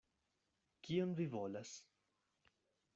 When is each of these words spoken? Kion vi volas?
Kion 0.87 1.13
vi 1.21 1.29
volas? 1.37 1.77